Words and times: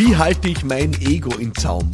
Wie 0.00 0.16
halte 0.16 0.48
ich 0.48 0.64
mein 0.64 0.94
Ego 1.02 1.36
in 1.36 1.54
Zaum? 1.54 1.90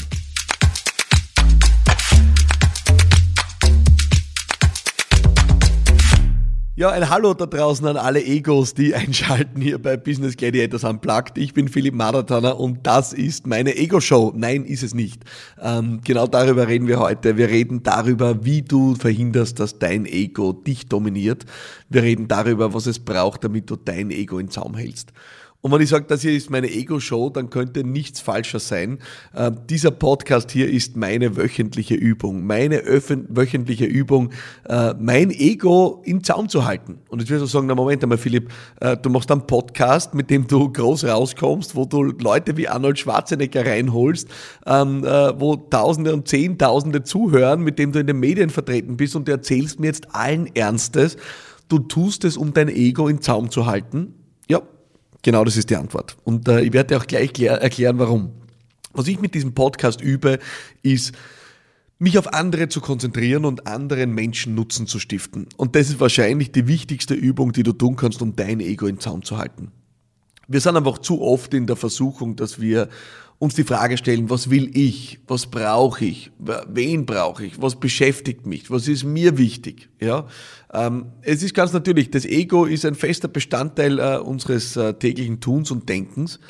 Ja, 6.77 6.91
ein 6.91 7.11
Hallo 7.11 7.35
da 7.35 7.47
draußen 7.47 7.85
an 7.89 7.97
alle 7.97 8.25
Egos, 8.25 8.75
die 8.75 8.95
einschalten 8.95 9.61
hier 9.61 9.83
bei 9.83 9.97
Business 9.97 10.37
Gladiators 10.37 10.85
Unplugged. 10.85 11.37
Ich 11.37 11.53
bin 11.53 11.67
Philipp 11.67 11.95
Marathoner 11.95 12.61
und 12.61 12.87
das 12.87 13.13
ist 13.13 13.49
meine 13.49 13.75
Ego-Show. 13.75 14.35
Nein, 14.37 14.65
ist 14.65 14.85
es 14.85 14.95
nicht. 14.95 15.25
Ähm, 15.61 16.01
genau 16.05 16.29
darüber 16.29 16.69
reden 16.69 16.87
wir 16.87 17.01
heute. 17.01 17.37
Wir 17.37 17.49
reden 17.49 17.83
darüber, 17.83 18.45
wie 18.45 18.63
du 18.63 18.95
verhinderst, 18.95 19.59
dass 19.59 19.81
dein 19.81 20.07
Ego 20.07 20.53
dich 20.53 20.87
dominiert. 20.87 21.45
Wir 21.89 22.05
reden 22.05 22.29
darüber, 22.29 22.73
was 22.73 22.87
es 22.87 23.01
braucht, 23.01 23.43
damit 23.43 23.69
du 23.69 23.75
dein 23.75 24.13
Ego 24.13 24.39
in 24.39 24.49
Zaum 24.49 24.77
hältst. 24.77 25.13
Und 25.61 25.73
wenn 25.73 25.81
ich 25.81 25.89
sage, 25.89 26.05
das 26.07 26.23
hier 26.23 26.33
ist 26.33 26.51
meine 26.51 26.71
Ego-Show, 26.71 27.31
dann 27.31 27.51
könnte 27.51 27.83
nichts 27.83 28.21
falscher 28.21 28.61
sein. 28.61 28.99
Äh, 29.35 29.51
dieser 29.69 29.91
Podcast 29.91 30.51
hier 30.53 30.71
ist 30.71 30.97
meine 30.97 31.37
wöchentliche 31.37 31.95
Übung, 31.95 32.47
meine 32.47 32.83
wöchentliche 32.85 33.85
Übung, 33.85 34.31
äh, 34.69 34.95
mein 34.99 35.31
Ego 35.31 36.03
im 36.05 36.23
Zaum 36.23 36.49
zu 36.49 36.65
halten. 36.65 36.99
Und 37.09 37.21
jetzt 37.21 37.31
wirst 37.31 37.43
du 37.43 37.47
sagen, 37.47 37.67
na 37.67 37.75
Moment 37.75 38.03
einmal 38.03 38.19
Philipp, 38.19 38.51
äh, 38.81 38.97
du 38.97 39.11
machst 39.11 39.31
einen 39.33 39.47
Podcast, 39.47 40.15
mit 40.15 40.31
dem 40.31 40.47
du 40.47 40.71
groß 40.73 41.05
rauskommst, 41.05 41.75
wo 41.75 41.85
du 41.85 42.03
Leute 42.03 42.57
wie 42.57 42.69
Arnold 42.69 42.99
Schwarzenegger 42.99 43.67
reinholst, 43.67 44.29
ähm, 44.67 45.05
äh, 45.05 45.41
wo 45.41 45.57
Tausende 45.57 46.13
und 46.15 46.29
Zehntausende 46.29 47.03
zuhören, 47.03 47.63
mit 47.63 47.79
dem 47.79 47.93
du 47.93 47.99
in 47.99 48.07
den 48.07 48.21
Medien 48.21 48.51
vertreten 48.51 48.97
bist 48.97 49.17
und 49.17 49.27
du 49.27 49.33
erzählst 49.33 49.81
mir 49.81 49.87
jetzt 49.87 50.15
allen 50.15 50.47
Ernstes, 50.55 51.17
du 51.69 51.79
tust 51.81 52.25
es, 52.25 52.37
um 52.37 52.53
dein 52.53 52.69
Ego 52.69 53.09
in 53.09 53.21
Zaum 53.21 53.51
zu 53.51 53.67
halten. 53.67 54.15
Genau, 55.27 55.43
das 55.43 55.57
ist 55.57 55.71
die 55.71 55.77
Antwort. 55.77 56.17
Und 56.23 56.47
äh, 56.47 56.61
ich 56.61 56.73
werde 56.73 56.95
dir 56.95 56.99
auch 56.99 57.07
gleich 57.09 57.37
erklären, 57.41 57.99
warum. 57.99 58.31
Was 58.93 59.09
ich 59.09 59.19
mit 59.19 59.35
diesem 59.35 59.55
Podcast 59.55 60.01
übe, 60.01 60.39
ist, 60.83 61.17
mich 61.99 62.17
auf 62.17 62.33
andere 62.33 62.69
zu 62.69 62.81
konzentrieren 62.81 63.45
und 63.45 63.67
anderen 63.67 64.13
Menschen 64.13 64.55
Nutzen 64.55 64.87
zu 64.87 65.01
stiften. 65.01 65.49
Und 65.57 65.75
das 65.75 65.89
ist 65.89 65.99
wahrscheinlich 65.99 66.53
die 66.53 66.69
wichtigste 66.69 67.15
Übung, 67.15 67.51
die 67.51 67.65
du 67.65 67.73
tun 67.73 67.97
kannst, 67.97 68.23
um 68.23 68.37
dein 68.37 68.61
Ego 68.61 68.87
in 68.87 69.01
Zaum 69.01 69.25
zu 69.25 69.37
halten. 69.37 69.73
Wir 70.49 70.61
sind 70.61 70.77
einfach 70.77 70.99
zu 70.99 71.23
oft 71.23 71.55
in 71.55 71.67
der 71.67 71.77
Versuchung, 71.77 72.37
dass 72.37 72.61
wir 72.61 72.89
uns 73.39 73.55
die 73.55 73.65
Frage 73.65 73.99
stellen, 73.99 74.31
was 74.31 74.49
will 74.49 74.71
ich, 74.75 75.19
was 75.27 75.47
brauche 75.47 76.05
ich, 76.05 76.31
wen 76.39 77.05
brauche 77.05 77.45
ich, 77.45 77.61
was 77.61 77.77
beschäftigt 77.77 78.47
mich, 78.47 78.71
was 78.71 78.89
ist 78.89 79.05
mir 79.05 79.37
wichtig. 79.37 79.91
Ja, 80.01 80.27
ähm, 80.73 81.07
es 81.23 81.43
ist 81.43 81.55
ganz 81.55 81.73
natürlich, 81.73 82.11
das 82.11 82.25
Ego 82.25 82.65
ist 82.65 82.87
ein 82.87 82.95
fester 82.95 83.29
Bestandteil 83.29 83.99
äh, 83.99 84.19
unseres 84.19 84.77
äh, 84.77 84.95
täglichen 84.95 85.41
Tuns 85.41 85.71
und 85.71 85.89
Denkens. 85.89 86.41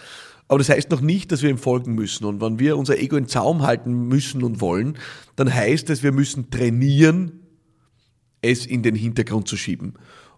Aber 0.48 0.58
das 0.58 0.69
heißt 0.69 0.91
noch 0.92 1.00
nicht, 1.00 1.33
dass 1.33 1.42
wir 1.42 1.50
ihm 1.50 1.58
folgen 1.58 1.97
müssen. 1.97 2.24
Und 2.24 2.41
wenn 2.41 2.61
wir 2.61 2.77
unser 2.77 2.98
Ego 2.98 3.17
in 3.17 3.27
Zaum 3.27 3.62
halten 3.62 4.06
müssen 4.06 4.44
und 4.44 4.61
wollen, 4.61 4.97
dann 5.34 5.52
heißt 5.52 5.91
es, 5.91 6.05
wir 6.05 6.12
müssen 6.12 6.50
trainieren, 6.50 7.41
es 8.42 8.64
in 8.64 8.84
den 8.84 8.94
Hintergrund 8.94 9.48
zu 9.48 9.56
schieben. 9.56 9.94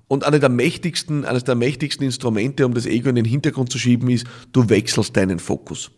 Und 0.08 0.24
eine 0.24 0.40
der 0.40 0.48
mächtigsten, 0.48 1.26
eines 1.26 1.44
der 1.44 1.54
mächtigsten 1.54 2.04
Instrumente, 2.04 2.64
um 2.64 2.74
das 2.74 2.86
Ego 2.86 3.10
in 3.10 3.14
den 3.14 3.26
Hintergrund 3.26 3.70
zu 3.70 3.78
schieben, 3.78 4.08
ist, 4.08 4.26
du 4.52 4.68
wechselst 4.70 5.16
deinen 5.16 5.38
Fokus. 5.38 5.90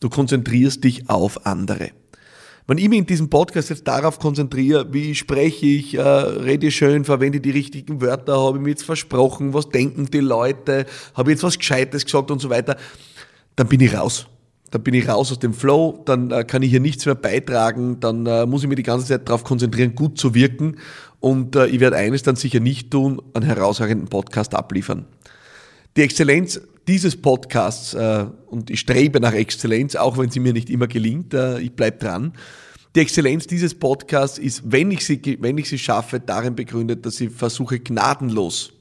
Du 0.00 0.10
konzentrierst 0.10 0.84
dich 0.84 1.08
auf 1.08 1.46
andere. 1.46 1.90
Wenn 2.66 2.78
ich 2.78 2.88
mich 2.88 2.98
in 2.98 3.06
diesem 3.06 3.28
Podcast 3.28 3.68
jetzt 3.68 3.86
darauf 3.86 4.18
konzentriere, 4.18 4.92
wie 4.92 5.14
spreche 5.14 5.66
ich, 5.66 5.94
äh, 5.94 6.00
rede 6.00 6.70
schön, 6.70 7.04
verwende 7.04 7.40
die 7.40 7.50
richtigen 7.50 8.00
Wörter, 8.00 8.40
habe 8.40 8.58
ich 8.58 8.64
mir 8.64 8.70
jetzt 8.70 8.84
versprochen, 8.84 9.52
was 9.52 9.68
denken 9.68 10.06
die 10.06 10.20
Leute, 10.20 10.86
habe 11.14 11.30
ich 11.30 11.36
jetzt 11.36 11.42
was 11.42 11.58
Gescheites 11.58 12.04
gesagt 12.04 12.30
und 12.30 12.40
so 12.40 12.48
weiter, 12.48 12.76
dann 13.56 13.68
bin 13.68 13.80
ich 13.80 13.94
raus. 13.94 14.26
Dann 14.74 14.82
bin 14.82 14.94
ich 14.94 15.06
raus 15.06 15.30
aus 15.30 15.38
dem 15.38 15.54
Flow, 15.54 16.02
dann 16.04 16.32
äh, 16.32 16.42
kann 16.42 16.62
ich 16.62 16.70
hier 16.70 16.80
nichts 16.80 17.06
mehr 17.06 17.14
beitragen, 17.14 18.00
dann 18.00 18.26
äh, 18.26 18.44
muss 18.44 18.64
ich 18.64 18.68
mich 18.68 18.74
die 18.74 18.82
ganze 18.82 19.06
Zeit 19.06 19.28
darauf 19.28 19.44
konzentrieren, 19.44 19.94
gut 19.94 20.18
zu 20.18 20.34
wirken 20.34 20.78
und 21.20 21.54
äh, 21.54 21.66
ich 21.66 21.78
werde 21.78 21.94
eines 21.94 22.24
dann 22.24 22.34
sicher 22.34 22.58
nicht 22.58 22.90
tun, 22.90 23.22
einen 23.34 23.46
herausragenden 23.46 24.08
Podcast 24.08 24.52
abliefern. 24.52 25.04
Die 25.96 26.02
Exzellenz 26.02 26.60
dieses 26.88 27.14
Podcasts, 27.14 27.94
äh, 27.94 28.26
und 28.48 28.68
ich 28.68 28.80
strebe 28.80 29.20
nach 29.20 29.32
Exzellenz, 29.32 29.94
auch 29.94 30.18
wenn 30.18 30.30
sie 30.30 30.40
mir 30.40 30.52
nicht 30.52 30.68
immer 30.68 30.88
gelingt, 30.88 31.34
äh, 31.34 31.60
ich 31.60 31.70
bleibe 31.76 31.98
dran. 31.98 32.32
Die 32.96 33.00
Exzellenz 33.00 33.46
dieses 33.46 33.76
Podcasts 33.76 34.38
ist, 34.38 34.62
wenn 34.64 34.90
ich, 34.90 35.06
sie, 35.06 35.38
wenn 35.40 35.56
ich 35.56 35.68
sie 35.68 35.78
schaffe, 35.78 36.18
darin 36.18 36.56
begründet, 36.56 37.06
dass 37.06 37.20
ich 37.20 37.30
versuche 37.30 37.78
gnadenlos 37.78 38.72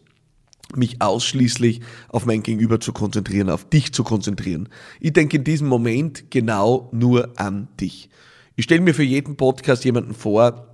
mich 0.76 1.02
ausschließlich 1.02 1.82
auf 2.10 2.26
mein 2.26 2.44
Gegenüber 2.44 2.80
zu 2.80 2.94
konzentrieren, 2.94 3.50
auf 3.50 3.70
dich 3.70 3.94
zu 3.94 4.04
konzentrieren. 4.04 4.70
Ich 5.00 5.14
denke 5.14 5.38
in 5.38 5.44
diesem 5.44 5.68
Moment 5.68 6.32
genau 6.32 6.90
nur 6.92 7.34
an 7.40 7.68
dich. 7.80 8.10
Ich 8.56 8.66
stelle 8.66 8.82
mir 8.82 8.94
für 8.94 9.04
jeden 9.04 9.36
Podcast 9.36 9.84
jemanden 9.84 10.14
vor, 10.14 10.74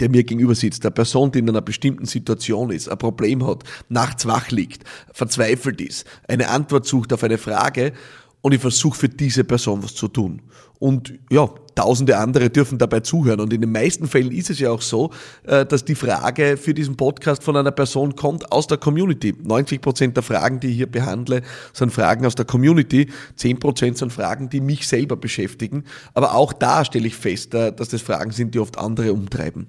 der 0.00 0.08
mir 0.08 0.24
gegenüber 0.24 0.54
sitzt, 0.54 0.84
der 0.84 0.90
Person, 0.90 1.32
die 1.32 1.40
in 1.40 1.48
einer 1.48 1.60
bestimmten 1.60 2.06
Situation 2.06 2.70
ist, 2.70 2.88
ein 2.88 2.98
Problem 2.98 3.46
hat, 3.46 3.64
nachts 3.88 4.26
wach 4.26 4.50
liegt, 4.50 4.84
verzweifelt 5.12 5.80
ist, 5.80 6.06
eine 6.28 6.48
Antwort 6.48 6.86
sucht 6.86 7.12
auf 7.12 7.22
eine 7.22 7.38
Frage 7.38 7.92
und 8.42 8.52
ich 8.52 8.60
versuche 8.60 8.98
für 8.98 9.08
diese 9.08 9.44
Person 9.44 9.82
was 9.82 9.94
zu 9.94 10.08
tun. 10.08 10.42
Und 10.78 11.14
ja, 11.30 11.48
tausende 11.76 12.18
andere 12.18 12.50
dürfen 12.50 12.76
dabei 12.76 13.00
zuhören. 13.00 13.38
Und 13.38 13.52
in 13.52 13.60
den 13.60 13.70
meisten 13.70 14.08
Fällen 14.08 14.32
ist 14.32 14.50
es 14.50 14.58
ja 14.58 14.70
auch 14.70 14.82
so, 14.82 15.10
äh, 15.44 15.64
dass 15.64 15.84
die 15.84 15.94
Frage 15.94 16.56
für 16.56 16.74
diesen 16.74 16.96
Podcast 16.96 17.44
von 17.44 17.56
einer 17.56 17.70
Person 17.70 18.16
kommt 18.16 18.50
aus 18.50 18.66
der 18.66 18.78
Community. 18.78 19.32
90 19.40 19.80
Prozent 19.80 20.16
der 20.16 20.24
Fragen, 20.24 20.58
die 20.58 20.68
ich 20.68 20.76
hier 20.76 20.90
behandle, 20.90 21.42
sind 21.72 21.92
Fragen 21.92 22.26
aus 22.26 22.34
der 22.34 22.44
Community. 22.44 23.08
10 23.36 23.60
Prozent 23.60 23.98
sind 23.98 24.12
Fragen, 24.12 24.48
die 24.48 24.60
mich 24.60 24.88
selber 24.88 25.16
beschäftigen. 25.16 25.84
Aber 26.14 26.34
auch 26.34 26.52
da 26.52 26.84
stelle 26.84 27.06
ich 27.06 27.14
fest, 27.14 27.54
äh, 27.54 27.72
dass 27.72 27.90
das 27.90 28.02
Fragen 28.02 28.32
sind, 28.32 28.56
die 28.56 28.58
oft 28.58 28.76
andere 28.76 29.12
umtreiben. 29.12 29.68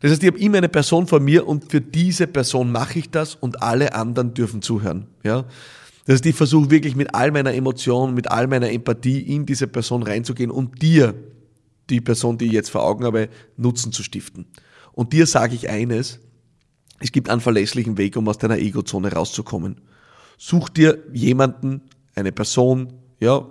Das 0.00 0.10
heißt, 0.10 0.22
ich 0.22 0.28
habe 0.28 0.38
immer 0.38 0.58
eine 0.58 0.68
Person 0.68 1.06
vor 1.06 1.20
mir 1.20 1.48
und 1.48 1.70
für 1.70 1.80
diese 1.80 2.26
Person 2.26 2.70
mache 2.70 2.98
ich 2.98 3.10
das 3.10 3.34
und 3.34 3.62
alle 3.62 3.94
anderen 3.94 4.34
dürfen 4.34 4.60
zuhören. 4.60 5.06
Ja? 5.22 5.46
Das 6.06 6.14
heißt, 6.14 6.26
ich 6.26 6.36
versuche 6.36 6.70
wirklich 6.70 6.94
mit 6.94 7.14
all 7.14 7.32
meiner 7.32 7.52
Emotion, 7.52 8.14
mit 8.14 8.30
all 8.30 8.46
meiner 8.46 8.70
Empathie 8.70 9.20
in 9.20 9.44
diese 9.44 9.66
Person 9.66 10.02
reinzugehen 10.02 10.50
und 10.50 10.80
dir, 10.80 11.14
die 11.90 12.00
Person, 12.00 12.38
die 12.38 12.46
ich 12.46 12.52
jetzt 12.52 12.70
vor 12.70 12.84
Augen 12.84 13.04
habe, 13.04 13.28
Nutzen 13.56 13.92
zu 13.92 14.02
stiften. 14.02 14.46
Und 14.92 15.12
dir 15.12 15.26
sage 15.26 15.54
ich 15.54 15.68
eines, 15.68 16.20
es 17.00 17.12
gibt 17.12 17.28
einen 17.28 17.40
verlässlichen 17.40 17.98
Weg, 17.98 18.16
um 18.16 18.28
aus 18.28 18.38
deiner 18.38 18.58
Ego-Zone 18.58 19.12
rauszukommen. 19.12 19.80
Such 20.38 20.68
dir 20.68 21.02
jemanden, 21.12 21.82
eine 22.14 22.32
Person, 22.32 22.92
ja, 23.20 23.46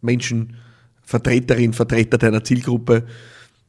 Menschen, 0.00 0.56
Vertreterin, 1.02 1.72
Vertreter 1.72 2.18
deiner 2.18 2.42
Zielgruppe, 2.42 3.06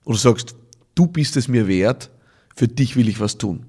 und 0.06 0.16
du 0.16 0.20
sagst, 0.20 0.56
du 0.96 1.08
bist 1.08 1.38
es 1.38 1.48
mir 1.48 1.68
wert, 1.68 2.10
für 2.56 2.68
dich 2.68 2.96
will 2.96 3.10
ich 3.10 3.20
was 3.20 3.38
tun. 3.38 3.66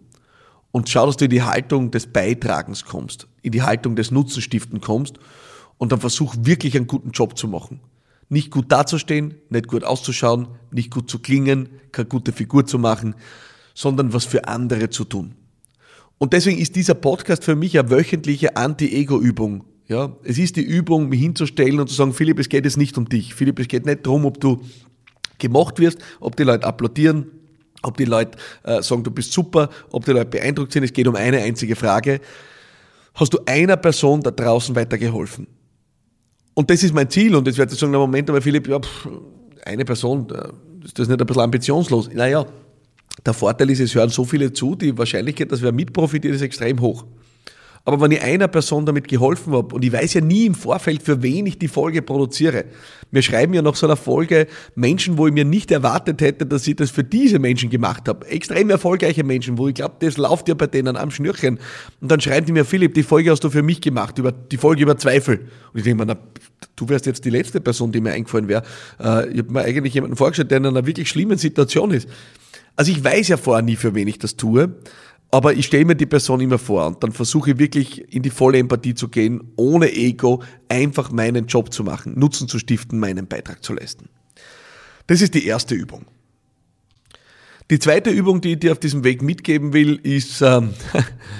Und 0.72 0.88
schau, 0.88 1.06
dass 1.06 1.16
du 1.16 1.24
in 1.24 1.30
die 1.30 1.42
Haltung 1.42 1.90
des 1.90 2.06
Beitragens 2.06 2.84
kommst, 2.84 3.26
in 3.42 3.52
die 3.52 3.62
Haltung 3.62 3.96
des 3.96 4.10
Nutzenstiften 4.10 4.80
kommst 4.80 5.18
und 5.78 5.92
dann 5.92 6.00
versuch 6.00 6.34
wirklich 6.40 6.76
einen 6.76 6.86
guten 6.86 7.10
Job 7.10 7.36
zu 7.36 7.48
machen. 7.48 7.80
Nicht 8.28 8.50
gut 8.52 8.70
dazustehen, 8.70 9.34
nicht 9.48 9.66
gut 9.66 9.82
auszuschauen, 9.82 10.48
nicht 10.70 10.90
gut 10.92 11.10
zu 11.10 11.18
klingen, 11.18 11.68
keine 11.90 12.06
gute 12.08 12.32
Figur 12.32 12.66
zu 12.66 12.78
machen, 12.78 13.16
sondern 13.74 14.12
was 14.12 14.24
für 14.24 14.46
andere 14.46 14.90
zu 14.90 15.04
tun. 15.04 15.34
Und 16.18 16.34
deswegen 16.34 16.58
ist 16.58 16.76
dieser 16.76 16.94
Podcast 16.94 17.44
für 17.44 17.56
mich 17.56 17.78
eine 17.78 17.90
wöchentliche 17.90 18.56
Anti-Ego-Übung. 18.56 19.64
Ja, 19.88 20.16
es 20.22 20.38
ist 20.38 20.54
die 20.54 20.62
Übung, 20.62 21.08
mich 21.08 21.20
hinzustellen 21.20 21.80
und 21.80 21.88
zu 21.88 21.94
sagen, 21.94 22.12
Philipp, 22.12 22.38
es 22.38 22.48
geht 22.48 22.64
jetzt 22.64 22.76
nicht 22.76 22.96
um 22.96 23.08
dich. 23.08 23.34
Philipp, 23.34 23.58
es 23.58 23.66
geht 23.66 23.86
nicht 23.86 24.06
darum, 24.06 24.26
ob 24.26 24.38
du 24.38 24.60
gemocht 25.38 25.80
wirst, 25.80 25.98
ob 26.20 26.36
die 26.36 26.44
Leute 26.44 26.66
applaudieren, 26.66 27.26
ob 27.82 27.96
die 27.96 28.04
Leute 28.04 28.38
äh, 28.62 28.82
sagen, 28.82 29.02
du 29.02 29.10
bist 29.10 29.32
super, 29.32 29.70
ob 29.90 30.04
die 30.04 30.12
Leute 30.12 30.26
beeindruckt 30.26 30.72
sind. 30.72 30.84
Es 30.84 30.92
geht 30.92 31.06
um 31.08 31.16
eine 31.16 31.38
einzige 31.38 31.76
Frage. 31.76 32.20
Hast 33.14 33.32
du 33.34 33.38
einer 33.46 33.76
Person 33.76 34.22
da 34.22 34.30
draußen 34.30 34.74
weitergeholfen? 34.74 35.46
Und 36.54 36.70
das 36.70 36.82
ist 36.82 36.94
mein 36.94 37.08
Ziel. 37.08 37.34
Und 37.34 37.46
jetzt 37.46 37.58
werde 37.58 37.72
ich 37.72 37.78
sagen, 37.78 37.92
na 37.92 37.98
Moment, 37.98 38.28
aber 38.28 38.42
Philipp, 38.42 38.68
ja, 38.68 38.78
pff, 38.78 39.08
eine 39.64 39.84
Person, 39.84 40.28
äh, 40.30 40.84
ist 40.84 40.98
das 40.98 41.08
nicht 41.08 41.20
ein 41.20 41.26
bisschen 41.26 41.42
ambitionslos? 41.42 42.10
Naja, 42.12 42.46
der 43.24 43.34
Vorteil 43.34 43.70
ist, 43.70 43.80
es 43.80 43.94
hören 43.94 44.10
so 44.10 44.24
viele 44.24 44.52
zu, 44.52 44.74
die 44.74 44.96
Wahrscheinlichkeit, 44.96 45.50
dass 45.52 45.62
wer 45.62 45.72
mitprofitiert, 45.72 46.34
ist 46.34 46.42
extrem 46.42 46.80
hoch. 46.80 47.04
Aber 47.84 48.00
wenn 48.00 48.10
ich 48.10 48.22
einer 48.22 48.48
Person 48.48 48.84
damit 48.84 49.08
geholfen 49.08 49.54
habe, 49.54 49.74
und 49.74 49.84
ich 49.84 49.92
weiß 49.92 50.14
ja 50.14 50.20
nie 50.20 50.46
im 50.46 50.54
Vorfeld, 50.54 51.02
für 51.02 51.22
wen 51.22 51.46
ich 51.46 51.58
die 51.58 51.68
Folge 51.68 52.02
produziere. 52.02 52.66
Wir 53.10 53.22
schreiben 53.22 53.54
ja 53.54 53.62
nach 53.62 53.74
so 53.74 53.86
einer 53.86 53.96
Folge 53.96 54.46
Menschen, 54.74 55.16
wo 55.18 55.26
ich 55.26 55.32
mir 55.32 55.44
nicht 55.44 55.70
erwartet 55.70 56.20
hätte, 56.20 56.46
dass 56.46 56.66
ich 56.66 56.76
das 56.76 56.90
für 56.90 57.02
diese 57.02 57.38
Menschen 57.38 57.70
gemacht 57.70 58.06
habe. 58.06 58.26
Extrem 58.28 58.70
erfolgreiche 58.70 59.24
Menschen, 59.24 59.58
wo 59.58 59.66
ich 59.66 59.74
glaube, 59.74 59.94
das 60.00 60.18
läuft 60.18 60.48
ja 60.48 60.54
bei 60.54 60.66
denen 60.66 60.96
am 60.96 61.10
Schnürchen. 61.10 61.58
Und 62.00 62.10
dann 62.10 62.20
schreiben 62.20 62.46
die 62.46 62.52
mir, 62.52 62.64
Philipp, 62.64 62.94
die 62.94 63.02
Folge 63.02 63.30
hast 63.30 63.42
du 63.42 63.50
für 63.50 63.62
mich 63.62 63.80
gemacht, 63.80 64.18
über 64.18 64.30
die 64.30 64.58
Folge 64.58 64.82
über 64.82 64.96
Zweifel. 64.96 65.38
Und 65.72 65.78
ich 65.78 65.84
denke 65.84 66.04
mir, 66.04 66.14
na, 66.14 66.18
du 66.76 66.88
wärst 66.88 67.06
jetzt 67.06 67.24
die 67.24 67.30
letzte 67.30 67.60
Person, 67.60 67.92
die 67.92 68.00
mir 68.00 68.12
eingefallen 68.12 68.46
wäre. 68.46 68.62
Äh, 69.00 69.30
ich 69.30 69.38
habe 69.38 69.52
mir 69.52 69.62
eigentlich 69.62 69.94
jemanden 69.94 70.16
vorgestellt, 70.16 70.50
der 70.50 70.58
in 70.58 70.66
einer 70.66 70.86
wirklich 70.86 71.08
schlimmen 71.08 71.38
Situation 71.38 71.90
ist. 71.92 72.08
Also 72.76 72.92
ich 72.92 73.02
weiß 73.02 73.28
ja 73.28 73.36
vorher 73.36 73.62
nie, 73.62 73.76
für 73.76 73.94
wen 73.94 74.06
ich 74.06 74.18
das 74.18 74.36
tue. 74.36 74.74
Aber 75.30 75.54
ich 75.54 75.66
stelle 75.66 75.84
mir 75.84 75.94
die 75.94 76.06
Person 76.06 76.40
immer 76.40 76.58
vor 76.58 76.86
und 76.86 77.02
dann 77.02 77.12
versuche 77.12 77.52
ich 77.52 77.58
wirklich 77.58 78.12
in 78.12 78.22
die 78.22 78.30
volle 78.30 78.58
Empathie 78.58 78.94
zu 78.94 79.08
gehen, 79.08 79.52
ohne 79.56 79.92
Ego, 79.92 80.42
einfach 80.68 81.12
meinen 81.12 81.46
Job 81.46 81.72
zu 81.72 81.84
machen, 81.84 82.18
Nutzen 82.18 82.48
zu 82.48 82.58
stiften, 82.58 82.98
meinen 82.98 83.26
Beitrag 83.26 83.62
zu 83.62 83.72
leisten. 83.72 84.08
Das 85.06 85.22
ist 85.22 85.34
die 85.34 85.46
erste 85.46 85.74
Übung. 85.74 86.04
Die 87.70 87.78
zweite 87.78 88.10
Übung, 88.10 88.40
die 88.40 88.52
ich 88.52 88.58
dir 88.58 88.72
auf 88.72 88.80
diesem 88.80 89.04
Weg 89.04 89.22
mitgeben 89.22 89.72
will, 89.72 90.00
ist 90.02 90.42
ähm, 90.42 90.70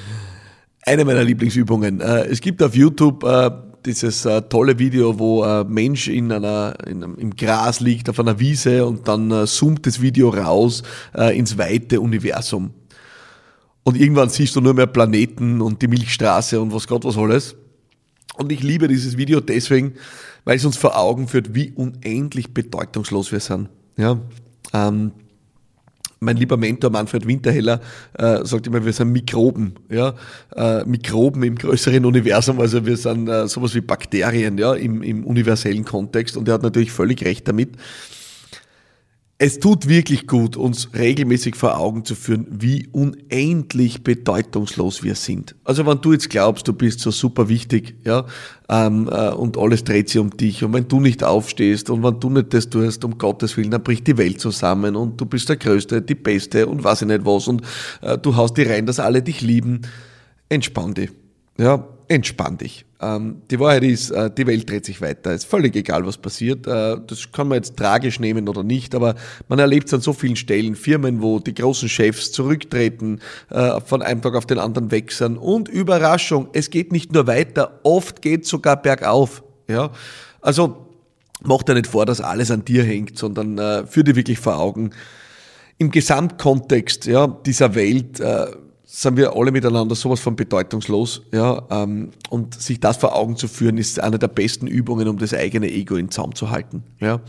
eine 0.82 1.04
meiner 1.04 1.24
Lieblingsübungen. 1.24 2.00
Äh, 2.00 2.26
es 2.26 2.40
gibt 2.40 2.62
auf 2.62 2.76
YouTube 2.76 3.24
äh, 3.24 3.50
dieses 3.84 4.24
äh, 4.24 4.42
tolle 4.42 4.78
Video, 4.78 5.18
wo 5.18 5.42
ein 5.42 5.68
Mensch 5.68 6.06
in 6.06 6.30
einer, 6.30 6.76
in, 6.86 7.02
im 7.02 7.34
Gras 7.34 7.80
liegt 7.80 8.08
auf 8.08 8.20
einer 8.20 8.38
Wiese 8.38 8.86
und 8.86 9.08
dann 9.08 9.30
äh, 9.32 9.46
zoomt 9.46 9.86
das 9.86 10.00
Video 10.00 10.28
raus 10.28 10.84
äh, 11.16 11.36
ins 11.36 11.58
weite 11.58 12.00
Universum. 12.00 12.74
Und 13.90 14.00
irgendwann 14.00 14.28
siehst 14.28 14.54
du 14.54 14.60
nur 14.60 14.72
mehr 14.72 14.86
Planeten 14.86 15.60
und 15.60 15.82
die 15.82 15.88
Milchstraße 15.88 16.60
und 16.60 16.72
was 16.72 16.86
Gott 16.86 17.04
was 17.04 17.18
alles. 17.18 17.56
Und 18.36 18.52
ich 18.52 18.62
liebe 18.62 18.86
dieses 18.86 19.16
Video 19.16 19.40
deswegen, 19.40 19.94
weil 20.44 20.58
es 20.58 20.64
uns 20.64 20.76
vor 20.76 20.96
Augen 20.96 21.26
führt, 21.26 21.56
wie 21.56 21.72
unendlich 21.72 22.54
bedeutungslos 22.54 23.32
wir 23.32 23.40
sind. 23.40 23.68
Ja, 23.96 24.20
ähm, 24.72 25.10
mein 26.20 26.36
lieber 26.36 26.56
Mentor 26.56 26.90
Manfred 26.90 27.26
Winterheller 27.26 27.80
äh, 28.16 28.44
sagt 28.44 28.68
immer, 28.68 28.84
wir 28.84 28.92
sind 28.92 29.10
Mikroben, 29.10 29.74
ja, 29.88 30.14
äh, 30.54 30.84
Mikroben 30.84 31.42
im 31.42 31.56
größeren 31.56 32.04
Universum, 32.04 32.60
also 32.60 32.86
wir 32.86 32.96
sind 32.96 33.26
äh, 33.26 33.48
sowas 33.48 33.74
wie 33.74 33.80
Bakterien, 33.80 34.56
ja, 34.56 34.72
im, 34.74 35.02
im 35.02 35.24
universellen 35.24 35.84
Kontext 35.84 36.36
und 36.36 36.46
er 36.46 36.54
hat 36.54 36.62
natürlich 36.62 36.92
völlig 36.92 37.24
recht 37.24 37.48
damit 37.48 37.70
es 39.42 39.58
tut 39.58 39.88
wirklich 39.88 40.26
gut, 40.26 40.58
uns 40.58 40.90
regelmäßig 40.92 41.56
vor 41.56 41.78
Augen 41.78 42.04
zu 42.04 42.14
führen, 42.14 42.46
wie 42.50 42.88
unendlich 42.92 44.04
bedeutungslos 44.04 45.02
wir 45.02 45.14
sind. 45.14 45.54
Also 45.64 45.86
wenn 45.86 45.98
du 46.02 46.12
jetzt 46.12 46.28
glaubst, 46.28 46.68
du 46.68 46.74
bist 46.74 47.00
so 47.00 47.10
super 47.10 47.48
wichtig, 47.48 47.94
ja, 48.04 48.26
ähm, 48.68 49.08
äh, 49.10 49.30
und 49.30 49.56
alles 49.56 49.82
dreht 49.82 50.10
sich 50.10 50.20
um 50.20 50.28
dich, 50.36 50.62
und 50.62 50.74
wenn 50.74 50.88
du 50.88 51.00
nicht 51.00 51.24
aufstehst 51.24 51.88
und 51.88 52.02
wenn 52.02 52.20
du 52.20 52.28
nicht 52.28 52.52
das 52.52 52.68
tust, 52.68 53.02
um 53.02 53.16
Gottes 53.16 53.56
Willen, 53.56 53.70
dann 53.70 53.82
bricht 53.82 54.06
die 54.08 54.18
Welt 54.18 54.42
zusammen 54.42 54.94
und 54.94 55.18
du 55.18 55.24
bist 55.24 55.48
der 55.48 55.56
Größte, 55.56 56.02
die 56.02 56.14
Beste 56.14 56.66
und 56.66 56.84
weiß 56.84 57.00
ich 57.00 57.08
nicht 57.08 57.24
was 57.24 57.48
und 57.48 57.62
äh, 58.02 58.18
du 58.18 58.36
haust 58.36 58.58
dir 58.58 58.68
rein, 58.68 58.84
dass 58.84 59.00
alle 59.00 59.22
dich 59.22 59.40
lieben, 59.40 59.80
entspann 60.50 60.92
dich. 60.92 61.12
Ja, 61.56 61.88
entspann 62.10 62.58
dich. 62.58 62.84
Ähm, 63.00 63.42
die 63.52 63.60
Wahrheit 63.60 63.84
ist, 63.84 64.10
äh, 64.10 64.30
die 64.36 64.46
Welt 64.46 64.68
dreht 64.68 64.84
sich 64.84 65.00
weiter. 65.00 65.32
Ist 65.32 65.44
völlig 65.44 65.76
egal, 65.76 66.04
was 66.04 66.18
passiert. 66.18 66.66
Äh, 66.66 66.96
das 67.06 67.30
kann 67.30 67.46
man 67.46 67.56
jetzt 67.56 67.76
tragisch 67.76 68.18
nehmen 68.18 68.48
oder 68.48 68.64
nicht, 68.64 68.96
aber 68.96 69.14
man 69.48 69.60
erlebt 69.60 69.86
es 69.86 69.94
an 69.94 70.00
so 70.00 70.12
vielen 70.12 70.34
Stellen. 70.34 70.74
Firmen, 70.74 71.22
wo 71.22 71.38
die 71.38 71.54
großen 71.54 71.88
Chefs 71.88 72.32
zurücktreten, 72.32 73.20
äh, 73.50 73.80
von 73.80 74.02
einem 74.02 74.22
Tag 74.22 74.34
auf 74.34 74.44
den 74.44 74.58
anderen 74.58 74.90
wechseln. 74.90 75.36
Und 75.38 75.68
Überraschung, 75.68 76.48
es 76.52 76.70
geht 76.70 76.90
nicht 76.90 77.12
nur 77.12 77.28
weiter, 77.28 77.78
oft 77.84 78.22
geht 78.22 78.44
sogar 78.44 78.82
bergauf. 78.82 79.44
Ja? 79.68 79.92
Also 80.40 80.88
mach 81.44 81.62
dir 81.62 81.74
nicht 81.74 81.86
vor, 81.86 82.06
dass 82.06 82.20
alles 82.20 82.50
an 82.50 82.64
dir 82.64 82.82
hängt, 82.82 83.16
sondern 83.16 83.56
äh, 83.56 83.86
führ 83.86 84.02
dir 84.02 84.16
wirklich 84.16 84.40
vor 84.40 84.58
Augen, 84.58 84.90
im 85.78 85.92
Gesamtkontext 85.92 87.06
ja, 87.06 87.28
dieser 87.28 87.76
Welt 87.76 88.18
äh, 88.18 88.48
sind 88.92 89.16
wir 89.16 89.36
alle 89.36 89.52
miteinander 89.52 89.94
sowas 89.94 90.18
von 90.18 90.34
bedeutungslos, 90.34 91.22
ja, 91.32 91.62
ähm, 91.70 92.10
und 92.28 92.60
sich 92.60 92.80
das 92.80 92.96
vor 92.96 93.14
Augen 93.14 93.36
zu 93.36 93.46
führen, 93.46 93.78
ist 93.78 94.00
eine 94.00 94.18
der 94.18 94.26
besten 94.26 94.66
Übungen, 94.66 95.06
um 95.06 95.16
das 95.16 95.32
eigene 95.32 95.70
Ego 95.70 95.94
in 95.94 96.10
Zaum 96.10 96.34
zu 96.34 96.50
halten, 96.50 96.82
ja. 96.98 97.20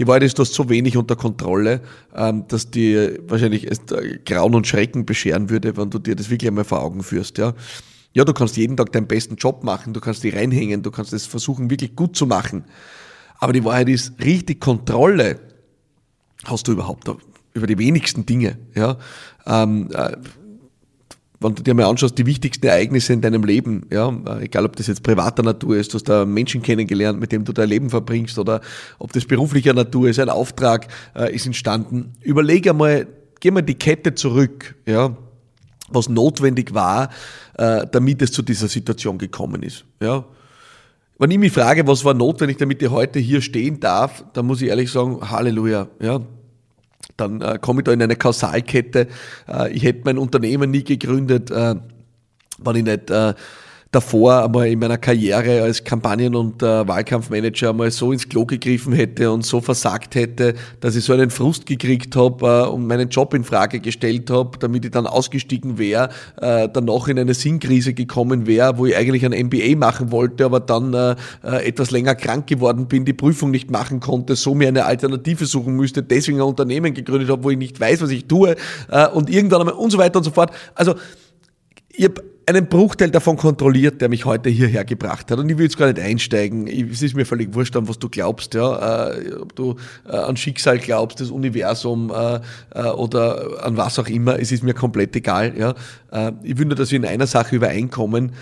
Die 0.00 0.08
Wahrheit 0.08 0.24
ist, 0.24 0.36
du 0.36 0.42
hast 0.42 0.54
so 0.54 0.68
wenig 0.68 0.96
unter 0.96 1.14
Kontrolle, 1.14 1.82
ähm, 2.16 2.48
dass 2.48 2.68
dir 2.68 3.20
wahrscheinlich 3.28 3.70
es 3.70 3.80
Grauen 4.24 4.56
und 4.56 4.66
Schrecken 4.66 5.06
bescheren 5.06 5.50
würde, 5.50 5.76
wenn 5.76 5.88
du 5.88 6.00
dir 6.00 6.16
das 6.16 6.30
wirklich 6.30 6.48
einmal 6.48 6.64
vor 6.64 6.82
Augen 6.82 7.04
führst, 7.04 7.38
ja. 7.38 7.54
Ja, 8.12 8.24
du 8.24 8.32
kannst 8.32 8.56
jeden 8.56 8.76
Tag 8.76 8.90
deinen 8.90 9.06
besten 9.06 9.36
Job 9.36 9.62
machen, 9.62 9.92
du 9.92 10.00
kannst 10.00 10.24
dich 10.24 10.34
reinhängen, 10.34 10.82
du 10.82 10.90
kannst 10.90 11.12
es 11.12 11.26
versuchen, 11.26 11.70
wirklich 11.70 11.94
gut 11.94 12.16
zu 12.16 12.26
machen. 12.26 12.64
Aber 13.38 13.52
die 13.52 13.64
Wahrheit 13.64 13.88
ist, 13.88 14.14
richtig 14.24 14.60
Kontrolle 14.60 15.38
hast 16.44 16.66
du 16.66 16.72
überhaupt 16.72 17.08
über 17.52 17.68
die 17.68 17.78
wenigsten 17.78 18.26
Dinge, 18.26 18.58
ja. 18.74 18.98
Ähm, 19.46 19.90
äh, 19.92 20.16
wenn 21.44 21.54
du 21.54 21.62
dir 21.62 21.74
mal 21.74 21.84
anschaust, 21.84 22.16
die 22.16 22.24
wichtigsten 22.24 22.66
Ereignisse 22.66 23.12
in 23.12 23.20
deinem 23.20 23.44
Leben, 23.44 23.86
ja, 23.92 24.10
egal 24.40 24.64
ob 24.64 24.76
das 24.76 24.86
jetzt 24.86 25.02
privater 25.02 25.42
Natur 25.42 25.76
ist, 25.76 25.92
du 25.92 25.96
hast 25.96 26.08
da 26.08 26.24
Menschen 26.24 26.62
kennengelernt, 26.62 27.20
mit 27.20 27.32
dem 27.32 27.44
du 27.44 27.52
dein 27.52 27.68
Leben 27.68 27.90
verbringst, 27.90 28.38
oder 28.38 28.62
ob 28.98 29.12
das 29.12 29.26
beruflicher 29.26 29.74
Natur 29.74 30.08
ist, 30.08 30.18
ein 30.18 30.30
Auftrag 30.30 30.88
äh, 31.14 31.34
ist 31.34 31.44
entstanden. 31.44 32.14
Überlege 32.22 32.70
einmal, 32.70 33.06
geh 33.40 33.50
mal 33.50 33.62
die 33.62 33.74
Kette 33.74 34.14
zurück, 34.14 34.74
ja, 34.86 35.14
was 35.90 36.08
notwendig 36.08 36.72
war, 36.72 37.10
äh, 37.58 37.86
damit 37.92 38.22
es 38.22 38.32
zu 38.32 38.40
dieser 38.40 38.68
Situation 38.68 39.18
gekommen 39.18 39.62
ist, 39.62 39.84
ja. 40.00 40.24
Wenn 41.16 41.30
ich 41.30 41.38
mich 41.38 41.52
frage, 41.52 41.86
was 41.86 42.04
war 42.04 42.14
notwendig, 42.14 42.56
damit 42.56 42.82
ich 42.82 42.90
heute 42.90 43.20
hier 43.20 43.40
stehen 43.40 43.78
darf, 43.78 44.24
dann 44.32 44.46
muss 44.46 44.60
ich 44.60 44.68
ehrlich 44.68 44.90
sagen, 44.90 45.30
Halleluja, 45.30 45.86
ja 46.00 46.20
dann 47.16 47.40
äh, 47.40 47.58
komme 47.60 47.80
ich 47.80 47.84
da 47.84 47.92
in 47.92 48.02
eine 48.02 48.16
Kausalkette. 48.16 49.08
Äh, 49.48 49.72
ich 49.72 49.84
hätte 49.84 50.02
mein 50.04 50.18
Unternehmen 50.18 50.70
nie 50.70 50.84
gegründet, 50.84 51.50
äh, 51.50 51.74
wenn 52.58 52.76
ich 52.76 52.84
nicht 52.84 53.10
äh, 53.10 53.34
davor 53.94 54.44
einmal 54.44 54.66
in 54.68 54.78
meiner 54.78 54.98
Karriere 54.98 55.62
als 55.62 55.84
Kampagnen- 55.84 56.34
und 56.34 56.62
äh, 56.62 56.86
Wahlkampfmanager 56.86 57.70
einmal 57.70 57.90
so 57.90 58.10
ins 58.10 58.28
Klo 58.28 58.44
gegriffen 58.44 58.92
hätte 58.92 59.30
und 59.30 59.44
so 59.44 59.60
versagt 59.60 60.16
hätte, 60.16 60.54
dass 60.80 60.96
ich 60.96 61.04
so 61.04 61.12
einen 61.12 61.30
Frust 61.30 61.64
gekriegt 61.64 62.16
habe 62.16 62.66
äh, 62.66 62.68
und 62.68 62.86
meinen 62.86 63.08
Job 63.08 63.34
in 63.34 63.44
Frage 63.44 63.78
gestellt 63.80 64.30
habe, 64.30 64.58
damit 64.58 64.84
ich 64.84 64.90
dann 64.90 65.06
ausgestiegen 65.06 65.78
wäre, 65.78 66.08
äh, 66.40 66.68
dann 66.68 66.86
noch 66.86 67.06
in 67.06 67.18
eine 67.18 67.34
Sinnkrise 67.34 67.94
gekommen 67.94 68.46
wäre, 68.46 68.78
wo 68.78 68.86
ich 68.86 68.96
eigentlich 68.96 69.24
ein 69.24 69.46
MBA 69.46 69.76
machen 69.76 70.10
wollte, 70.10 70.44
aber 70.44 70.60
dann 70.60 70.92
äh, 70.92 71.14
äh, 71.44 71.68
etwas 71.68 71.92
länger 71.92 72.16
krank 72.16 72.48
geworden 72.48 72.86
bin, 72.86 73.04
die 73.04 73.12
Prüfung 73.12 73.52
nicht 73.52 73.70
machen 73.70 74.00
konnte, 74.00 74.34
so 74.34 74.54
mir 74.54 74.68
eine 74.68 74.86
Alternative 74.86 75.46
suchen 75.46 75.76
müsste, 75.76 76.02
deswegen 76.02 76.38
ein 76.38 76.48
Unternehmen 76.48 76.94
gegründet 76.94 77.30
habe, 77.30 77.44
wo 77.44 77.50
ich 77.50 77.58
nicht 77.58 77.78
weiß, 77.78 78.02
was 78.02 78.10
ich 78.10 78.26
tue 78.26 78.56
äh, 78.90 79.08
und 79.08 79.30
irgendwann 79.30 79.60
einmal 79.60 79.74
und 79.74 79.90
so 79.90 79.98
weiter 79.98 80.18
und 80.18 80.24
so 80.24 80.32
fort. 80.32 80.50
Also 80.74 80.94
ich 81.96 82.04
habe 82.04 82.33
einen 82.46 82.66
Bruchteil 82.68 83.10
davon 83.10 83.36
kontrolliert, 83.36 84.00
der 84.00 84.08
mich 84.08 84.24
heute 84.24 84.50
hierher 84.50 84.84
gebracht 84.84 85.30
hat. 85.30 85.38
Und 85.38 85.48
ich 85.48 85.56
will 85.56 85.64
jetzt 85.64 85.78
gar 85.78 85.86
nicht 85.86 86.00
einsteigen. 86.00 86.66
Es 86.66 87.02
ist 87.02 87.14
mir 87.14 87.24
völlig 87.24 87.54
wurscht, 87.54 87.76
an 87.76 87.88
was 87.88 87.98
du 87.98 88.08
glaubst, 88.08 88.54
ja. 88.54 89.08
Äh, 89.10 89.34
ob 89.34 89.54
du 89.56 89.76
äh, 90.06 90.16
an 90.16 90.36
Schicksal 90.36 90.78
glaubst, 90.78 91.20
das 91.20 91.30
Universum 91.30 92.12
äh, 92.14 92.40
äh 92.74 92.88
oder 92.90 93.64
an 93.64 93.76
was 93.76 93.98
auch 93.98 94.08
immer. 94.08 94.38
Es 94.38 94.52
ist 94.52 94.62
mir 94.62 94.74
komplett 94.74 95.16
egal, 95.16 95.54
ja. 95.56 95.74
Äh, 96.10 96.32
ich 96.42 96.58
nur, 96.58 96.74
dass 96.74 96.90
wir 96.90 96.98
in 96.98 97.06
einer 97.06 97.26
Sache 97.26 97.56
übereinkommen. 97.56 98.32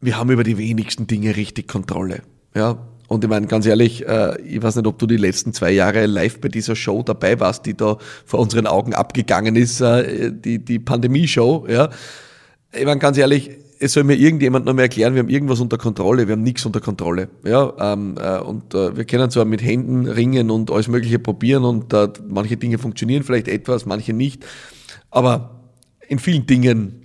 Wir 0.00 0.16
haben 0.18 0.30
über 0.30 0.44
die 0.44 0.58
wenigsten 0.58 1.06
Dinge 1.06 1.36
richtig 1.36 1.68
Kontrolle, 1.68 2.22
ja. 2.54 2.78
Und 3.08 3.24
ich 3.24 3.30
meine, 3.30 3.48
ganz 3.48 3.66
ehrlich, 3.66 4.06
äh, 4.06 4.40
ich 4.42 4.62
weiß 4.62 4.76
nicht, 4.76 4.86
ob 4.86 4.98
du 4.98 5.06
die 5.06 5.16
letzten 5.16 5.52
zwei 5.52 5.72
Jahre 5.72 6.06
live 6.06 6.40
bei 6.40 6.48
dieser 6.48 6.76
Show 6.76 7.02
dabei 7.02 7.40
warst, 7.40 7.66
die 7.66 7.76
da 7.76 7.98
vor 8.24 8.38
unseren 8.38 8.66
Augen 8.66 8.94
abgegangen 8.94 9.56
ist, 9.56 9.80
die, 9.82 10.64
die 10.64 10.78
Pandemie-Show, 10.78 11.66
ja 11.68 11.90
ich 12.72 12.84
meine, 12.84 13.00
ganz 13.00 13.18
ehrlich, 13.18 13.50
es 13.78 13.94
soll 13.94 14.04
mir 14.04 14.14
irgendjemand 14.14 14.66
noch 14.66 14.74
mal 14.74 14.82
erklären, 14.82 15.14
wir 15.14 15.20
haben 15.20 15.28
irgendwas 15.30 15.60
unter 15.60 15.78
Kontrolle, 15.78 16.28
wir 16.28 16.32
haben 16.32 16.42
nichts 16.42 16.66
unter 16.66 16.80
Kontrolle. 16.80 17.28
Ja, 17.44 17.72
ähm, 17.92 18.16
äh, 18.20 18.38
und 18.38 18.74
äh, 18.74 18.96
wir 18.96 19.04
können 19.04 19.30
zwar 19.30 19.46
mit 19.46 19.62
Händen 19.62 20.06
ringen 20.06 20.50
und 20.50 20.70
alles 20.70 20.88
Mögliche 20.88 21.18
probieren 21.18 21.64
und 21.64 21.92
äh, 21.92 22.08
manche 22.28 22.56
Dinge 22.56 22.78
funktionieren 22.78 23.22
vielleicht 23.22 23.48
etwas, 23.48 23.86
manche 23.86 24.12
nicht, 24.12 24.44
aber 25.10 25.60
in 26.08 26.18
vielen 26.18 26.46
Dingen 26.46 27.00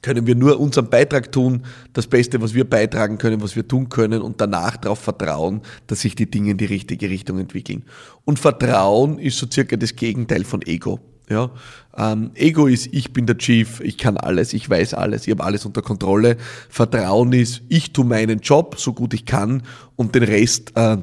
können 0.00 0.26
wir 0.26 0.36
nur 0.36 0.60
unseren 0.60 0.88
Beitrag 0.88 1.32
tun, 1.32 1.64
das 1.92 2.06
Beste, 2.06 2.40
was 2.40 2.54
wir 2.54 2.68
beitragen 2.68 3.18
können, 3.18 3.42
was 3.42 3.56
wir 3.56 3.66
tun 3.66 3.88
können 3.88 4.22
und 4.22 4.40
danach 4.40 4.76
darauf 4.76 5.00
vertrauen, 5.00 5.62
dass 5.86 6.00
sich 6.00 6.14
die 6.14 6.30
Dinge 6.30 6.52
in 6.52 6.58
die 6.58 6.66
richtige 6.66 7.10
Richtung 7.10 7.38
entwickeln. 7.40 7.82
Und 8.24 8.38
Vertrauen 8.38 9.18
ist 9.18 9.36
so 9.36 9.46
circa 9.52 9.76
das 9.76 9.96
Gegenteil 9.96 10.44
von 10.44 10.62
Ego. 10.62 11.00
Ja, 11.28 11.50
ähm, 11.96 12.30
Ego 12.34 12.66
ist, 12.66 12.88
ich 12.92 13.12
bin 13.12 13.26
der 13.26 13.36
Chief, 13.36 13.80
ich 13.80 13.98
kann 13.98 14.16
alles, 14.16 14.52
ich 14.52 14.70
weiß 14.70 14.94
alles, 14.94 15.26
ich 15.26 15.32
habe 15.32 15.42
alles 15.42 15.66
unter 15.66 15.82
Kontrolle. 15.82 16.36
Vertrauen 16.68 17.32
ist, 17.32 17.62
ich 17.68 17.92
tue 17.92 18.04
meinen 18.04 18.38
Job 18.40 18.76
so 18.78 18.92
gut 18.92 19.12
ich 19.12 19.24
kann 19.24 19.64
und 19.96 20.14
den 20.14 20.22
Rest 20.22 20.72
äh, 20.76 20.98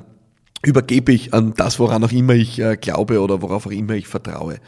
übergebe 0.63 1.11
ich 1.11 1.33
an 1.33 1.53
das, 1.57 1.77
woran 1.77 2.05
auch 2.05 2.11
immer 2.11 2.35
ich 2.35 2.57
äh, 2.59 2.77
glaube 2.77 3.19
oder 3.19 3.41
worauf 3.41 3.65
auch 3.65 3.71
immer 3.71 3.95
ich 3.95 4.07
vertraue. 4.07 4.59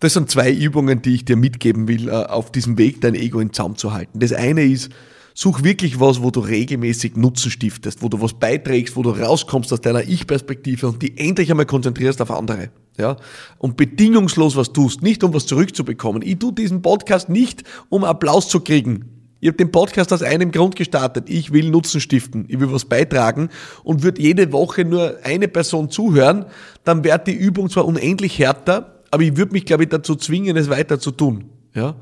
Das 0.00 0.12
sind 0.12 0.30
zwei 0.30 0.52
Übungen, 0.52 1.00
die 1.00 1.14
ich 1.14 1.24
dir 1.24 1.36
mitgeben 1.36 1.88
will, 1.88 2.08
äh, 2.08 2.12
auf 2.12 2.52
diesem 2.52 2.76
Weg 2.76 3.00
dein 3.00 3.14
Ego 3.14 3.40
in 3.40 3.54
Zaum 3.54 3.76
zu 3.76 3.94
halten. 3.94 4.18
Das 4.18 4.34
eine 4.34 4.64
ist, 4.64 4.90
Such 5.32 5.62
wirklich 5.62 6.00
was, 6.00 6.22
wo 6.22 6.30
du 6.30 6.40
regelmäßig 6.40 7.16
Nutzen 7.16 7.50
stiftest, 7.50 8.02
wo 8.02 8.08
du 8.08 8.20
was 8.20 8.34
beiträgst, 8.34 8.96
wo 8.96 9.02
du 9.02 9.10
rauskommst 9.10 9.72
aus 9.72 9.80
deiner 9.80 10.02
Ich-Perspektive 10.02 10.88
und 10.88 11.00
die 11.00 11.16
endlich 11.16 11.50
einmal 11.50 11.66
konzentrierst 11.66 12.20
auf 12.20 12.30
andere. 12.30 12.70
Ja? 13.00 13.16
Und 13.58 13.76
bedingungslos 13.76 14.56
was 14.56 14.72
tust, 14.72 15.02
nicht 15.02 15.24
um 15.24 15.34
was 15.34 15.46
zurückzubekommen. 15.46 16.22
Ich 16.22 16.38
tue 16.38 16.52
diesen 16.52 16.82
Podcast 16.82 17.28
nicht, 17.28 17.64
um 17.88 18.04
Applaus 18.04 18.48
zu 18.48 18.60
kriegen. 18.60 19.16
Ich 19.40 19.48
habe 19.48 19.56
den 19.56 19.72
Podcast 19.72 20.12
aus 20.12 20.22
einem 20.22 20.52
Grund 20.52 20.76
gestartet. 20.76 21.30
Ich 21.30 21.52
will 21.52 21.70
Nutzen 21.70 22.00
stiften. 22.00 22.44
Ich 22.48 22.60
will 22.60 22.70
was 22.72 22.84
beitragen 22.84 23.48
und 23.82 24.02
würde 24.02 24.20
jede 24.20 24.52
Woche 24.52 24.84
nur 24.84 25.16
eine 25.22 25.48
Person 25.48 25.90
zuhören, 25.90 26.44
dann 26.84 27.04
wäre 27.04 27.18
die 27.18 27.32
Übung 27.32 27.70
zwar 27.70 27.86
unendlich 27.86 28.38
härter, 28.38 29.00
aber 29.10 29.22
ich 29.22 29.36
würde 29.36 29.52
mich, 29.52 29.64
glaube 29.64 29.84
ich, 29.84 29.88
dazu 29.88 30.14
zwingen, 30.14 30.56
es 30.56 30.68
weiter 30.68 31.00
zu 31.00 31.10
tun. 31.10 31.46
Ja? 31.74 31.96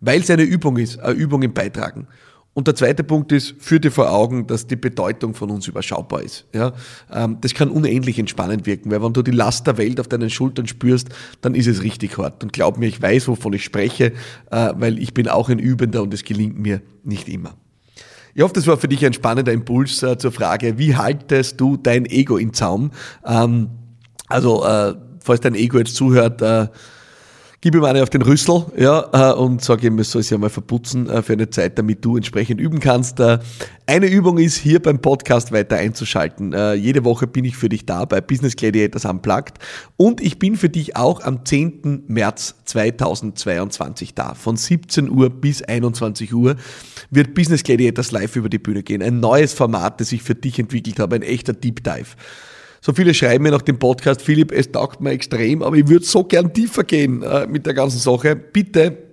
weil 0.00 0.20
es 0.20 0.30
eine 0.30 0.42
Übung 0.42 0.78
ist, 0.78 0.98
eine 1.00 1.14
Übung 1.14 1.42
im 1.42 1.52
Beitragen. 1.52 2.06
Und 2.52 2.66
der 2.66 2.74
zweite 2.74 3.04
Punkt 3.04 3.30
ist, 3.30 3.54
führ 3.60 3.78
dir 3.78 3.92
vor 3.92 4.10
Augen, 4.10 4.46
dass 4.46 4.66
die 4.66 4.76
Bedeutung 4.76 5.34
von 5.34 5.50
uns 5.50 5.68
überschaubar 5.68 6.22
ist. 6.22 6.46
Ja, 6.52 6.72
ähm, 7.12 7.38
das 7.40 7.54
kann 7.54 7.70
unendlich 7.70 8.18
entspannend 8.18 8.66
wirken, 8.66 8.90
weil 8.90 9.02
wenn 9.02 9.12
du 9.12 9.22
die 9.22 9.30
Last 9.30 9.68
der 9.68 9.78
Welt 9.78 10.00
auf 10.00 10.08
deinen 10.08 10.30
Schultern 10.30 10.66
spürst, 10.66 11.10
dann 11.42 11.54
ist 11.54 11.68
es 11.68 11.82
richtig 11.82 12.18
hart. 12.18 12.42
Und 12.42 12.52
glaub 12.52 12.76
mir, 12.76 12.86
ich 12.86 13.00
weiß, 13.00 13.28
wovon 13.28 13.52
ich 13.52 13.62
spreche, 13.62 14.12
äh, 14.50 14.72
weil 14.74 14.98
ich 14.98 15.14
bin 15.14 15.28
auch 15.28 15.48
ein 15.48 15.60
Übender 15.60 16.02
und 16.02 16.12
es 16.12 16.24
gelingt 16.24 16.58
mir 16.58 16.82
nicht 17.04 17.28
immer. 17.28 17.54
Ich 18.34 18.42
hoffe, 18.42 18.54
das 18.54 18.66
war 18.66 18.76
für 18.76 18.88
dich 18.88 19.06
ein 19.06 19.12
spannender 19.12 19.52
Impuls 19.52 20.02
äh, 20.02 20.18
zur 20.18 20.32
Frage, 20.32 20.76
wie 20.76 20.96
haltest 20.96 21.60
du 21.60 21.76
dein 21.76 22.04
Ego 22.04 22.36
in 22.36 22.52
Zaum? 22.52 22.90
Ähm, 23.24 23.70
also, 24.26 24.64
äh, 24.64 24.94
falls 25.20 25.40
dein 25.40 25.54
Ego 25.54 25.78
jetzt 25.78 25.94
zuhört, 25.94 26.42
gib 27.60 27.74
ihm 27.74 27.84
eine 27.84 28.02
auf 28.02 28.10
den 28.10 28.22
Rüssel 28.22 28.64
ja, 28.76 29.08
äh, 29.12 29.34
und 29.34 29.62
sag 29.62 29.82
ihm, 29.82 29.98
es 29.98 30.10
soll 30.10 30.22
sich 30.22 30.32
einmal 30.32 30.50
verputzen 30.50 31.08
äh, 31.08 31.22
für 31.22 31.34
eine 31.34 31.50
Zeit, 31.50 31.78
damit 31.78 32.04
du 32.04 32.16
entsprechend 32.16 32.60
üben 32.60 32.80
kannst. 32.80 33.20
Äh, 33.20 33.38
eine 33.86 34.06
Übung 34.06 34.38
ist, 34.38 34.56
hier 34.56 34.80
beim 34.80 35.00
Podcast 35.00 35.52
weiter 35.52 35.76
einzuschalten. 35.76 36.54
Jede 36.76 37.04
Woche 37.04 37.26
bin 37.26 37.44
ich 37.44 37.56
für 37.56 37.68
dich 37.68 37.86
da 37.86 38.04
bei 38.04 38.20
Business 38.20 38.54
Gladiators 38.54 39.04
Unplugged 39.04 39.54
und 39.96 40.20
ich 40.20 40.38
bin 40.38 40.54
für 40.54 40.68
dich 40.68 40.94
auch 40.94 41.20
am 41.24 41.44
10. 41.44 42.04
März 42.06 42.54
2022 42.66 44.14
da. 44.14 44.34
Von 44.34 44.56
17 44.56 45.10
Uhr 45.10 45.28
bis 45.28 45.62
21 45.62 46.32
Uhr 46.32 46.54
wird 47.10 47.34
Business 47.34 47.64
Gladiators 47.64 48.12
live 48.12 48.36
über 48.36 48.48
die 48.48 48.58
Bühne 48.58 48.84
gehen. 48.84 49.02
Ein 49.02 49.18
neues 49.18 49.54
Format, 49.54 50.00
das 50.00 50.12
ich 50.12 50.22
für 50.22 50.36
dich 50.36 50.60
entwickelt 50.60 51.00
habe, 51.00 51.16
ein 51.16 51.22
echter 51.22 51.52
Deep 51.52 51.82
Dive. 51.82 52.14
So 52.80 52.94
viele 52.94 53.12
schreiben 53.12 53.44
mir 53.44 53.50
nach 53.50 53.62
dem 53.62 53.78
Podcast, 53.78 54.22
Philipp, 54.22 54.52
es 54.52 54.72
taugt 54.72 55.00
mir 55.00 55.10
extrem, 55.10 55.62
aber 55.62 55.76
ich 55.76 55.88
würde 55.88 56.04
so 56.04 56.24
gern 56.24 56.52
tiefer 56.52 56.84
gehen 56.84 57.22
äh, 57.22 57.46
mit 57.46 57.66
der 57.66 57.74
ganzen 57.74 57.98
Sache. 57.98 58.34
Bitte 58.34 59.09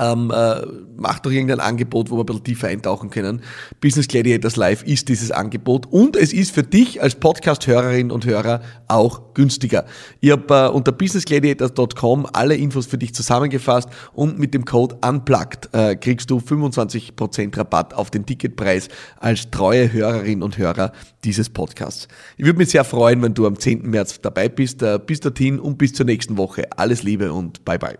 ähm, 0.00 0.32
äh, 0.34 0.60
macht 0.96 1.26
doch 1.26 1.30
irgendein 1.30 1.60
Angebot, 1.60 2.10
wo 2.10 2.16
wir 2.16 2.22
ein 2.22 2.26
bisschen 2.26 2.44
tiefer 2.44 2.68
eintauchen 2.68 3.10
können. 3.10 3.42
Business 3.80 4.08
Gladiators 4.08 4.56
Live 4.56 4.82
ist 4.82 5.08
dieses 5.08 5.30
Angebot 5.30 5.86
und 5.90 6.16
es 6.16 6.32
ist 6.32 6.52
für 6.52 6.62
dich 6.62 7.02
als 7.02 7.14
Podcast-Hörerin 7.16 8.10
und 8.10 8.24
Hörer 8.24 8.60
auch 8.88 9.34
günstiger. 9.34 9.84
Ich 10.20 10.30
habe 10.30 10.54
äh, 10.54 10.68
unter 10.68 10.92
businessgladiators.com 10.92 12.26
alle 12.32 12.56
Infos 12.56 12.86
für 12.86 12.98
dich 12.98 13.14
zusammengefasst 13.14 13.88
und 14.12 14.38
mit 14.38 14.54
dem 14.54 14.64
Code 14.64 14.96
UNPLUGGED 15.06 15.68
äh, 15.72 15.96
kriegst 15.96 16.30
du 16.30 16.38
25% 16.38 17.56
Rabatt 17.56 17.94
auf 17.94 18.10
den 18.10 18.26
Ticketpreis 18.26 18.88
als 19.18 19.50
treue 19.50 19.92
Hörerin 19.92 20.42
und 20.42 20.58
Hörer 20.58 20.92
dieses 21.24 21.50
Podcasts. 21.50 22.08
Ich 22.36 22.44
würde 22.44 22.58
mich 22.58 22.70
sehr 22.70 22.84
freuen, 22.84 23.22
wenn 23.22 23.34
du 23.34 23.46
am 23.46 23.58
10. 23.58 23.88
März 23.88 24.20
dabei 24.20 24.48
bist. 24.48 24.82
Äh, 24.82 24.98
bis 25.04 25.20
dorthin 25.20 25.58
und 25.58 25.78
bis 25.78 25.92
zur 25.92 26.06
nächsten 26.06 26.36
Woche. 26.36 26.64
Alles 26.76 27.02
Liebe 27.02 27.32
und 27.32 27.64
bye 27.64 27.78
bye. 27.78 27.98